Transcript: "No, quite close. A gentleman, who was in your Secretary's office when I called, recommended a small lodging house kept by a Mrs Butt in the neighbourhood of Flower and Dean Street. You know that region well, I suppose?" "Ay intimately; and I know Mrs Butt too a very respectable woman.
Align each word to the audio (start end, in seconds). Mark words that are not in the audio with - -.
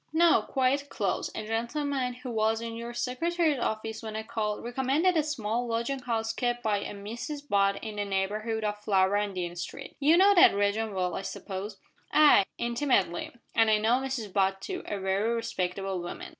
"No, 0.13 0.41
quite 0.41 0.89
close. 0.89 1.29
A 1.35 1.45
gentleman, 1.45 2.13
who 2.15 2.31
was 2.31 2.59
in 2.59 2.75
your 2.75 2.91
Secretary's 2.91 3.59
office 3.59 4.01
when 4.01 4.15
I 4.15 4.23
called, 4.23 4.63
recommended 4.63 5.15
a 5.15 5.21
small 5.21 5.67
lodging 5.67 5.99
house 5.99 6.33
kept 6.33 6.63
by 6.63 6.79
a 6.79 6.91
Mrs 6.95 7.47
Butt 7.47 7.77
in 7.83 7.97
the 7.97 8.05
neighbourhood 8.05 8.63
of 8.63 8.79
Flower 8.83 9.15
and 9.17 9.35
Dean 9.35 9.55
Street. 9.55 9.95
You 9.99 10.17
know 10.17 10.33
that 10.33 10.55
region 10.55 10.95
well, 10.95 11.13
I 11.15 11.21
suppose?" 11.21 11.77
"Ay 12.11 12.45
intimately; 12.57 13.31
and 13.53 13.69
I 13.69 13.77
know 13.77 13.99
Mrs 14.01 14.33
Butt 14.33 14.59
too 14.59 14.81
a 14.87 14.97
very 14.99 15.35
respectable 15.35 16.01
woman. 16.01 16.29